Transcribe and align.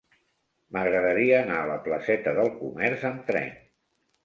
M'agradaria 0.77 1.35
anar 1.41 1.59
a 1.65 1.69
la 1.73 1.77
placeta 1.89 2.35
del 2.41 2.51
Comerç 2.63 3.07
amb 3.13 3.25
tren. 3.31 3.57